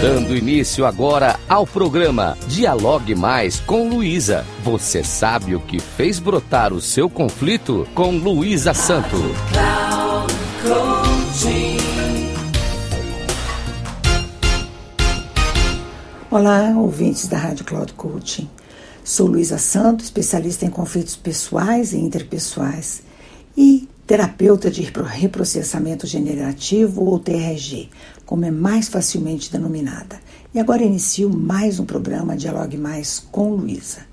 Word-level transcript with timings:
Dando 0.00 0.36
início 0.36 0.84
agora 0.84 1.40
ao 1.48 1.66
programa 1.66 2.36
Dialogue 2.48 3.14
Mais 3.14 3.60
com 3.60 3.88
Luísa. 3.88 4.44
Você 4.62 5.02
sabe 5.02 5.54
o 5.54 5.60
que 5.60 5.80
fez 5.80 6.18
brotar 6.18 6.74
o 6.74 6.82
seu 6.82 7.08
conflito 7.08 7.88
com 7.94 8.10
Luísa 8.10 8.74
Santo. 8.74 9.16
Olá, 16.30 16.74
ouvintes 16.76 17.26
da 17.26 17.38
Rádio 17.38 17.64
Cloud 17.64 17.94
Coaching. 17.94 18.50
Sou 19.02 19.26
Luísa 19.26 19.56
Santo, 19.56 20.04
especialista 20.04 20.66
em 20.66 20.70
conflitos 20.70 21.16
pessoais 21.16 21.94
e 21.94 21.96
interpessoais 21.96 23.02
e 23.56 23.88
terapeuta 24.06 24.70
de 24.70 24.82
reprocessamento 24.82 26.06
generativo 26.06 27.04
ou 27.04 27.18
TRG, 27.18 27.90
como 28.24 28.44
é 28.44 28.50
mais 28.52 28.88
facilmente 28.88 29.50
denominada. 29.50 30.20
E 30.54 30.60
agora 30.60 30.84
inicio 30.84 31.28
mais 31.28 31.80
um 31.80 31.84
programa 31.84 32.36
Dialogue 32.36 32.76
Mais 32.76 33.18
com 33.18 33.50
Luísa. 33.50 34.06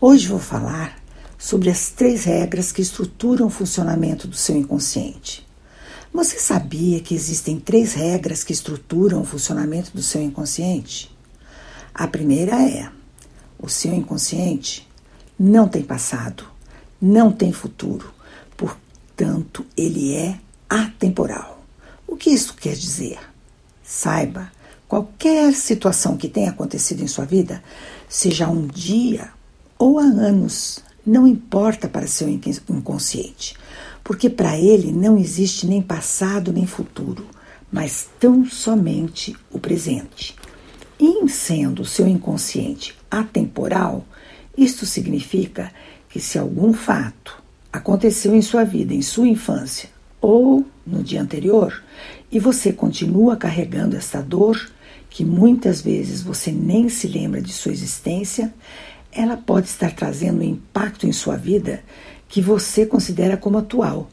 Hoje 0.00 0.26
vou 0.26 0.38
falar 0.38 0.96
sobre 1.36 1.68
as 1.68 1.90
três 1.90 2.24
regras 2.24 2.72
que 2.72 2.80
estruturam 2.80 3.48
o 3.48 3.50
funcionamento 3.50 4.26
do 4.26 4.34
seu 4.34 4.56
inconsciente. 4.56 5.46
Você 6.14 6.38
sabia 6.38 7.00
que 7.00 7.14
existem 7.14 7.60
três 7.60 7.92
regras 7.92 8.42
que 8.42 8.54
estruturam 8.54 9.20
o 9.20 9.26
funcionamento 9.26 9.90
do 9.92 10.02
seu 10.02 10.22
inconsciente? 10.22 11.14
A 11.94 12.08
primeira 12.08 12.62
é: 12.62 12.88
o 13.58 13.68
seu 13.68 13.92
inconsciente 13.92 14.88
não 15.38 15.68
tem 15.68 15.82
passado, 15.82 16.46
não 16.98 17.30
tem 17.30 17.52
futuro, 17.52 18.16
portanto, 19.16 19.64
ele 19.74 20.14
é 20.14 20.38
atemporal. 20.68 21.64
O 22.06 22.16
que 22.16 22.28
isso 22.28 22.54
quer 22.54 22.74
dizer? 22.74 23.18
Saiba, 23.82 24.52
qualquer 24.86 25.54
situação 25.54 26.18
que 26.18 26.28
tenha 26.28 26.50
acontecido 26.50 27.02
em 27.02 27.06
sua 27.06 27.24
vida, 27.24 27.62
seja 28.08 28.48
um 28.48 28.66
dia 28.66 29.30
ou 29.78 29.98
há 29.98 30.02
anos, 30.02 30.80
não 31.04 31.26
importa 31.26 31.88
para 31.88 32.06
seu 32.06 32.28
inconsciente, 32.28 33.56
porque 34.04 34.28
para 34.28 34.58
ele 34.58 34.92
não 34.92 35.16
existe 35.16 35.66
nem 35.66 35.80
passado 35.80 36.52
nem 36.52 36.66
futuro, 36.66 37.26
mas 37.72 38.08
tão 38.20 38.44
somente 38.44 39.34
o 39.50 39.58
presente. 39.58 40.36
E 41.00 41.26
sendo 41.28 41.84
seu 41.84 42.06
inconsciente 42.06 42.94
atemporal, 43.10 44.04
isto 44.56 44.84
significa 44.84 45.72
que 46.08 46.20
se 46.20 46.38
algum 46.38 46.72
fato 46.72 47.45
aconteceu 47.76 48.34
em 48.34 48.42
sua 48.42 48.64
vida, 48.64 48.94
em 48.94 49.02
sua 49.02 49.28
infância 49.28 49.90
ou 50.20 50.64
no 50.86 51.02
dia 51.02 51.22
anterior, 51.22 51.82
e 52.30 52.38
você 52.38 52.72
continua 52.72 53.36
carregando 53.36 53.96
esta 53.96 54.20
dor, 54.20 54.70
que 55.08 55.24
muitas 55.24 55.80
vezes 55.80 56.22
você 56.22 56.50
nem 56.52 56.88
se 56.88 57.08
lembra 57.08 57.40
de 57.40 57.52
sua 57.52 57.72
existência, 57.72 58.52
ela 59.12 59.36
pode 59.36 59.68
estar 59.68 59.92
trazendo 59.92 60.40
um 60.40 60.44
impacto 60.44 61.06
em 61.06 61.12
sua 61.12 61.36
vida 61.36 61.82
que 62.28 62.42
você 62.42 62.84
considera 62.84 63.36
como 63.36 63.58
atual, 63.58 64.10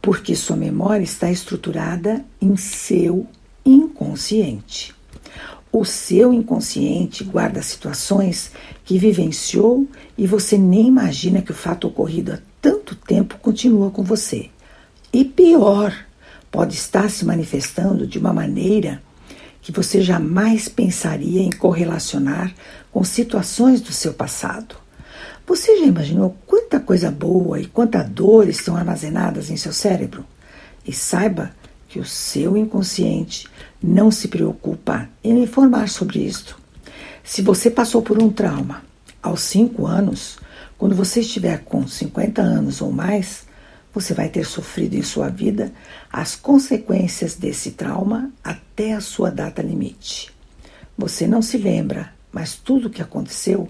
porque 0.00 0.36
sua 0.36 0.56
memória 0.56 1.02
está 1.02 1.30
estruturada 1.30 2.24
em 2.40 2.56
seu 2.56 3.26
inconsciente. 3.64 4.93
O 5.76 5.84
seu 5.84 6.32
inconsciente 6.32 7.24
guarda 7.24 7.60
situações 7.60 8.52
que 8.84 8.96
vivenciou 8.96 9.88
e 10.16 10.24
você 10.24 10.56
nem 10.56 10.86
imagina 10.86 11.42
que 11.42 11.50
o 11.50 11.54
fato 11.54 11.88
ocorrido 11.88 12.32
há 12.32 12.38
tanto 12.62 12.94
tempo 12.94 13.36
continua 13.42 13.90
com 13.90 14.04
você. 14.04 14.50
E 15.12 15.24
pior, 15.24 15.92
pode 16.48 16.76
estar 16.76 17.10
se 17.10 17.24
manifestando 17.24 18.06
de 18.06 18.20
uma 18.20 18.32
maneira 18.32 19.02
que 19.60 19.72
você 19.72 20.00
jamais 20.00 20.68
pensaria 20.68 21.42
em 21.42 21.50
correlacionar 21.50 22.54
com 22.92 23.02
situações 23.02 23.80
do 23.80 23.92
seu 23.92 24.14
passado. 24.14 24.76
Você 25.44 25.76
já 25.80 25.86
imaginou 25.86 26.36
quanta 26.46 26.78
coisa 26.78 27.10
boa 27.10 27.58
e 27.58 27.66
quanta 27.66 28.00
dor 28.00 28.48
estão 28.48 28.76
armazenadas 28.76 29.50
em 29.50 29.56
seu 29.56 29.72
cérebro? 29.72 30.24
E 30.86 30.92
saiba 30.92 31.50
que 31.94 32.00
o 32.00 32.04
seu 32.04 32.56
inconsciente 32.56 33.46
não 33.80 34.10
se 34.10 34.26
preocupa 34.26 35.08
em 35.22 35.44
informar 35.44 35.88
sobre 35.88 36.18
isto. 36.18 36.58
Se 37.22 37.40
você 37.40 37.70
passou 37.70 38.02
por 38.02 38.20
um 38.20 38.32
trauma 38.32 38.82
aos 39.22 39.42
5 39.42 39.86
anos, 39.86 40.36
quando 40.76 40.96
você 40.96 41.20
estiver 41.20 41.60
com 41.60 41.86
50 41.86 42.42
anos 42.42 42.82
ou 42.82 42.90
mais, 42.90 43.46
você 43.92 44.12
vai 44.12 44.28
ter 44.28 44.44
sofrido 44.44 44.96
em 44.96 45.04
sua 45.04 45.28
vida 45.28 45.72
as 46.12 46.34
consequências 46.34 47.36
desse 47.36 47.70
trauma 47.70 48.32
até 48.42 48.94
a 48.94 49.00
sua 49.00 49.30
data 49.30 49.62
limite. 49.62 50.34
Você 50.98 51.28
não 51.28 51.40
se 51.40 51.56
lembra, 51.56 52.12
mas 52.32 52.56
tudo 52.56 52.88
o 52.88 52.90
que 52.90 53.02
aconteceu 53.02 53.68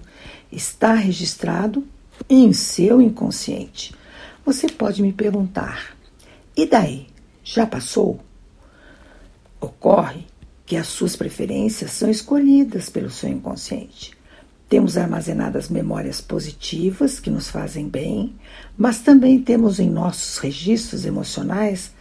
está 0.51 0.95
registrado 0.95 1.85
em 2.27 2.51
seu 2.53 2.99
inconsciente. 2.99 3.93
Você 4.43 4.65
pode 4.67 5.03
me 5.03 5.13
perguntar: 5.13 5.95
e 6.57 6.65
daí? 6.65 7.13
Já 7.47 7.67
passou? 7.67 8.19
Ocorre 9.61 10.25
que 10.65 10.75
as 10.75 10.87
suas 10.87 11.15
preferências 11.15 11.91
são 11.91 12.09
escolhidas 12.09 12.89
pelo 12.89 13.11
seu 13.11 13.29
inconsciente. 13.29 14.17
Temos 14.67 14.97
armazenadas 14.97 15.69
memórias 15.69 16.19
positivas 16.19 17.19
que 17.19 17.29
nos 17.29 17.47
fazem 17.47 17.87
bem, 17.87 18.33
mas 18.75 19.01
também 19.01 19.39
temos 19.39 19.79
em 19.79 19.87
nossos 19.87 20.39
registros 20.39 21.05
emocionais 21.05 21.93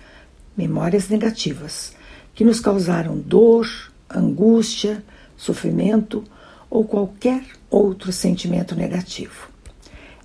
memórias 0.56 1.10
negativas 1.10 1.92
que 2.34 2.42
nos 2.42 2.58
causaram 2.58 3.18
dor, 3.18 3.68
angústia, 4.08 5.04
sofrimento 5.36 6.24
ou 6.70 6.86
qualquer 6.86 7.44
outro 7.68 8.10
sentimento 8.12 8.74
negativo. 8.74 9.50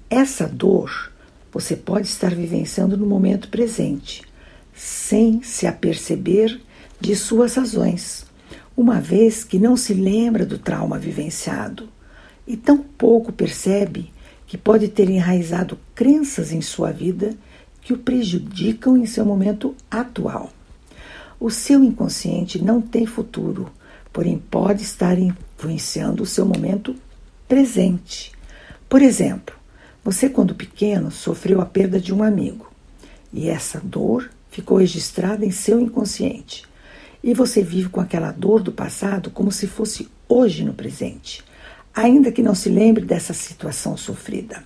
Essa 0.09 0.47
dor 0.47 1.11
você 1.51 1.75
pode 1.75 2.07
estar 2.07 2.33
vivenciando 2.33 2.95
no 2.95 3.05
momento 3.05 3.49
presente, 3.49 4.28
sem 4.79 5.43
se 5.43 5.67
aperceber 5.67 6.57
de 7.01 7.13
suas 7.13 7.55
razões, 7.55 8.25
uma 8.77 9.01
vez 9.01 9.43
que 9.43 9.59
não 9.59 9.75
se 9.75 9.93
lembra 9.93 10.45
do 10.45 10.57
trauma 10.57 10.97
vivenciado 10.97 11.89
e 12.47 12.55
tão 12.55 12.77
pouco 12.77 13.33
percebe 13.33 14.13
que 14.47 14.57
pode 14.57 14.87
ter 14.87 15.09
enraizado 15.09 15.77
crenças 15.93 16.53
em 16.53 16.61
sua 16.61 16.93
vida 16.93 17.35
que 17.81 17.91
o 17.91 17.97
prejudicam 17.97 18.95
em 18.95 19.05
seu 19.05 19.25
momento 19.25 19.75
atual. 19.91 20.49
O 21.37 21.49
seu 21.49 21.83
inconsciente 21.83 22.63
não 22.63 22.79
tem 22.79 23.05
futuro, 23.05 23.69
porém 24.13 24.41
pode 24.49 24.81
estar 24.81 25.19
influenciando 25.19 26.23
o 26.23 26.25
seu 26.25 26.45
momento 26.45 26.95
presente. 27.49 28.31
Por 28.87 29.01
exemplo, 29.01 29.55
você, 30.05 30.29
quando 30.29 30.55
pequeno, 30.55 31.11
sofreu 31.11 31.59
a 31.59 31.65
perda 31.65 31.99
de 31.99 32.13
um 32.13 32.23
amigo 32.23 32.71
e 33.33 33.49
essa 33.49 33.81
dor 33.81 34.29
ficou 34.49 34.77
registrada 34.77 35.45
em 35.45 35.51
seu 35.51 35.79
inconsciente. 35.79 36.63
E 37.23 37.33
você 37.33 37.61
vive 37.61 37.89
com 37.89 37.99
aquela 37.99 38.31
dor 38.31 38.61
do 38.61 38.71
passado 38.71 39.29
como 39.29 39.51
se 39.51 39.67
fosse 39.67 40.07
hoje 40.27 40.63
no 40.63 40.73
presente 40.73 41.43
ainda 41.93 42.31
que 42.31 42.41
não 42.41 42.55
se 42.55 42.69
lembre 42.69 43.03
dessa 43.03 43.33
situação 43.33 43.97
sofrida. 43.97 44.63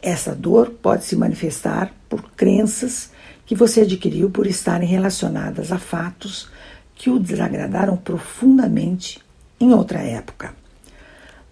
Essa 0.00 0.34
dor 0.34 0.70
pode 0.70 1.04
se 1.04 1.16
manifestar 1.16 1.92
por 2.08 2.22
crenças 2.32 3.10
que 3.44 3.54
você 3.54 3.82
adquiriu 3.82 4.30
por 4.30 4.46
estarem 4.46 4.88
relacionadas 4.88 5.72
a 5.72 5.78
fatos 5.78 6.48
que 6.94 7.10
o 7.10 7.18
desagradaram 7.18 7.96
profundamente 7.96 9.20
em 9.60 9.72
outra 9.72 10.00
época. 10.00 10.54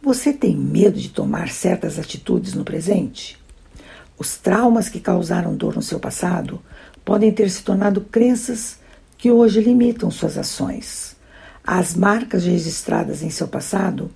Você 0.03 0.33
tem 0.33 0.57
medo 0.57 0.99
de 0.99 1.09
tomar 1.09 1.49
certas 1.49 1.99
atitudes 1.99 2.55
no 2.55 2.65
presente? 2.65 3.39
Os 4.19 4.37
traumas 4.37 4.89
que 4.89 5.01
causaram 5.01 5.57
dor 5.57 5.75
no 5.75 5.83
seu 5.83 5.99
passado 5.99 6.61
podem 7.07 7.31
ter 7.31 7.49
se 7.49 7.63
tornado 7.63 8.01
crenças 8.01 8.81
que 9.17 9.31
hoje 9.31 9.61
limitam 9.61 10.11
suas 10.11 10.37
ações. 10.37 11.15
As 11.65 11.95
marcas 11.95 12.45
registradas 12.45 13.23
em 13.23 13.31
seu 13.31 13.47
passado 13.47 14.11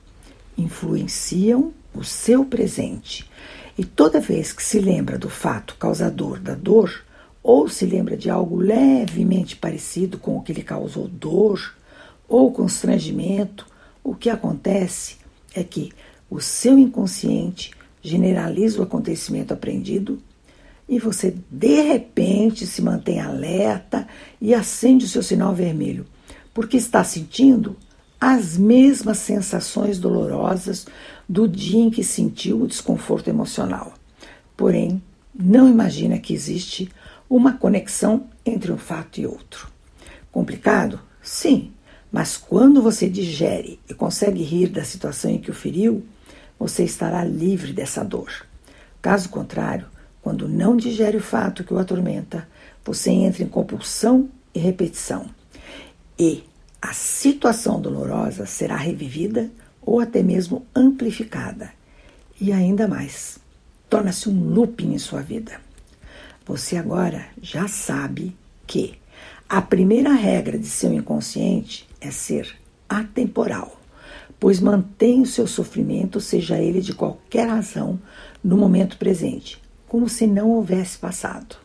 influenciam 0.58 1.72
o 1.94 2.02
seu 2.02 2.44
presente. 2.44 3.30
E 3.78 3.84
toda 3.84 4.20
vez 4.20 4.52
que 4.52 4.62
se 4.62 4.80
lembra 4.80 5.16
do 5.16 5.30
fato 5.30 5.76
causador 5.76 6.40
da 6.40 6.56
dor, 6.56 7.04
ou 7.44 7.68
se 7.68 7.86
lembra 7.86 8.16
de 8.16 8.28
algo 8.28 8.56
levemente 8.56 9.54
parecido 9.54 10.18
com 10.18 10.36
o 10.36 10.42
que 10.42 10.52
lhe 10.52 10.64
causou 10.64 11.06
dor 11.06 11.76
ou 12.28 12.52
constrangimento, 12.52 13.66
o 14.02 14.16
que 14.16 14.28
acontece 14.28 15.18
é 15.54 15.62
que 15.62 15.92
o 16.28 16.40
seu 16.40 16.76
inconsciente 16.76 17.70
generaliza 18.02 18.80
o 18.80 18.82
acontecimento 18.82 19.54
aprendido 19.54 20.20
e 20.90 20.98
você 20.98 21.36
de 21.48 21.82
repente 21.82 22.66
se 22.66 22.82
mantém 22.82 23.20
alerta 23.20 24.08
e 24.40 24.52
acende 24.52 25.04
o 25.04 25.08
seu 25.08 25.22
sinal 25.22 25.54
vermelho, 25.54 26.04
porque 26.52 26.76
está 26.76 27.04
sentindo 27.04 27.76
as 28.20 28.58
mesmas 28.58 29.18
sensações 29.18 30.00
dolorosas 30.00 30.86
do 31.28 31.46
dia 31.46 31.80
em 31.80 31.90
que 31.90 32.02
sentiu 32.02 32.62
o 32.62 32.66
desconforto 32.66 33.28
emocional. 33.28 33.94
Porém, 34.56 35.00
não 35.32 35.68
imagina 35.68 36.18
que 36.18 36.34
existe 36.34 36.90
uma 37.30 37.52
conexão 37.52 38.26
entre 38.44 38.72
um 38.72 38.76
fato 38.76 39.20
e 39.20 39.26
outro. 39.26 39.70
Complicado? 40.32 41.00
Sim, 41.22 41.70
Mas 42.12 42.36
quando 42.36 42.82
você 42.82 43.08
digere 43.08 43.78
e 43.88 43.94
consegue 43.94 44.42
rir 44.42 44.66
da 44.66 44.82
situação 44.82 45.30
em 45.30 45.38
que 45.38 45.48
o 45.48 45.54
feriu, 45.54 46.04
você 46.58 46.82
estará 46.82 47.24
livre 47.24 47.72
dessa 47.72 48.02
dor. 48.02 48.32
Caso 49.00 49.28
contrário, 49.28 49.86
quando 50.22 50.48
não 50.48 50.76
digere 50.76 51.16
o 51.16 51.22
fato 51.22 51.64
que 51.64 51.72
o 51.72 51.78
atormenta, 51.78 52.46
você 52.84 53.10
entra 53.10 53.42
em 53.42 53.48
compulsão 53.48 54.28
e 54.54 54.58
repetição. 54.58 55.26
E 56.18 56.44
a 56.80 56.92
situação 56.92 57.80
dolorosa 57.80 58.46
será 58.46 58.76
revivida 58.76 59.50
ou 59.82 60.00
até 60.00 60.22
mesmo 60.22 60.66
amplificada. 60.74 61.72
E 62.40 62.52
ainda 62.52 62.88
mais, 62.88 63.38
torna-se 63.88 64.28
um 64.28 64.48
looping 64.50 64.94
em 64.94 64.98
sua 64.98 65.20
vida. 65.20 65.60
Você 66.46 66.76
agora 66.76 67.26
já 67.40 67.68
sabe 67.68 68.36
que 68.66 68.98
a 69.48 69.60
primeira 69.60 70.12
regra 70.12 70.58
de 70.58 70.66
seu 70.66 70.92
inconsciente 70.92 71.88
é 72.00 72.10
ser 72.10 72.56
atemporal, 72.88 73.80
pois 74.38 74.60
mantém 74.60 75.20
o 75.20 75.26
seu 75.26 75.46
sofrimento, 75.46 76.20
seja 76.20 76.58
ele 76.58 76.80
de 76.80 76.94
qualquer 76.94 77.48
razão, 77.48 78.00
no 78.42 78.56
momento 78.56 78.96
presente, 78.96 79.60
como 79.90 80.08
se 80.08 80.24
não 80.24 80.50
houvesse 80.50 80.96
passado. 80.96 81.56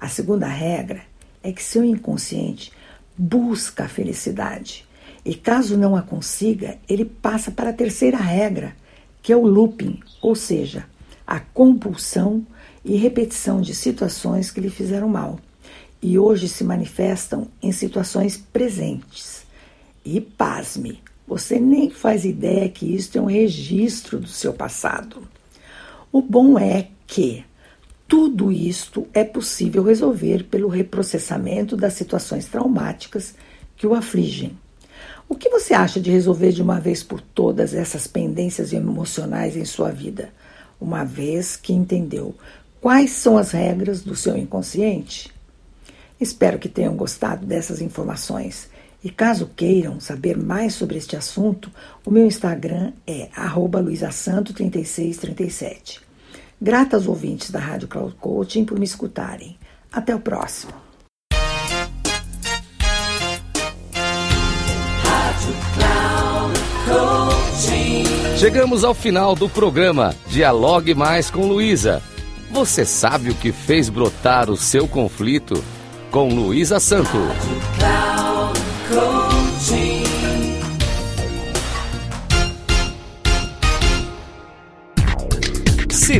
A 0.00 0.06
segunda 0.06 0.46
regra 0.46 1.02
é 1.42 1.50
que 1.50 1.64
seu 1.64 1.84
inconsciente 1.84 2.70
busca 3.18 3.86
a 3.86 3.88
felicidade 3.88 4.86
e, 5.24 5.34
caso 5.34 5.76
não 5.76 5.96
a 5.96 6.02
consiga, 6.02 6.78
ele 6.88 7.04
passa 7.04 7.50
para 7.50 7.70
a 7.70 7.72
terceira 7.72 8.18
regra, 8.18 8.76
que 9.20 9.32
é 9.32 9.36
o 9.36 9.44
looping, 9.44 9.98
ou 10.22 10.36
seja, 10.36 10.86
a 11.26 11.40
compulsão 11.40 12.46
e 12.84 12.94
repetição 12.94 13.60
de 13.60 13.74
situações 13.74 14.52
que 14.52 14.60
lhe 14.60 14.70
fizeram 14.70 15.08
mal 15.08 15.40
e 16.00 16.16
hoje 16.16 16.46
se 16.48 16.62
manifestam 16.62 17.48
em 17.60 17.72
situações 17.72 18.36
presentes. 18.36 19.44
E 20.04 20.20
pasme, 20.20 21.02
você 21.26 21.58
nem 21.58 21.90
faz 21.90 22.24
ideia 22.24 22.68
que 22.68 22.94
isto 22.94 23.18
é 23.18 23.20
um 23.20 23.26
registro 23.26 24.20
do 24.20 24.28
seu 24.28 24.52
passado. 24.52 25.26
O 26.12 26.22
bom 26.22 26.56
é 26.56 26.90
que 27.06 27.44
tudo 28.06 28.52
isto 28.52 29.08
é 29.12 29.24
possível 29.24 29.82
resolver 29.82 30.44
pelo 30.44 30.68
reprocessamento 30.68 31.76
das 31.76 31.94
situações 31.94 32.46
traumáticas 32.46 33.34
que 33.76 33.84
o 33.86 33.94
afligem. 33.94 34.56
O 35.28 35.34
que 35.34 35.48
você 35.48 35.74
acha 35.74 36.00
de 36.00 36.10
resolver 36.10 36.52
de 36.52 36.62
uma 36.62 36.78
vez 36.78 37.02
por 37.02 37.20
todas 37.20 37.74
essas 37.74 38.06
pendências 38.06 38.72
emocionais 38.72 39.56
em 39.56 39.64
sua 39.64 39.90
vida, 39.90 40.28
uma 40.80 41.02
vez 41.02 41.56
que 41.56 41.72
entendeu 41.72 42.36
quais 42.80 43.10
são 43.12 43.36
as 43.38 43.52
regras 43.52 44.02
do 44.02 44.14
seu 44.14 44.36
inconsciente? 44.36 45.32
Espero 46.20 46.58
que 46.58 46.68
tenham 46.68 46.94
gostado 46.94 47.46
dessas 47.46 47.80
informações. 47.80 48.68
E 49.02 49.08
caso 49.10 49.50
queiram 49.56 49.98
saber 49.98 50.36
mais 50.36 50.74
sobre 50.74 50.98
este 50.98 51.16
assunto, 51.16 51.70
o 52.04 52.10
meu 52.10 52.26
Instagram 52.26 52.92
é 53.06 53.30
luisasanto3637. 53.34 56.04
Grata 56.64 56.96
aos 56.96 57.06
ouvintes 57.06 57.50
da 57.50 57.58
Rádio 57.58 57.86
Cloud 57.86 58.14
Coaching 58.18 58.64
por 58.64 58.78
me 58.78 58.86
escutarem. 58.86 59.58
Até 59.92 60.14
o 60.14 60.18
próximo. 60.18 60.72
Chegamos 68.38 68.82
ao 68.82 68.94
final 68.94 69.34
do 69.34 69.46
programa 69.46 70.14
Dialogue 70.26 70.94
Mais 70.94 71.30
com 71.30 71.46
Luísa. 71.46 72.02
Você 72.50 72.86
sabe 72.86 73.28
o 73.28 73.34
que 73.34 73.52
fez 73.52 73.90
brotar 73.90 74.48
o 74.48 74.56
seu 74.56 74.88
conflito? 74.88 75.62
com 76.14 76.28
Luísa 76.28 76.78
Santo. 76.78 77.18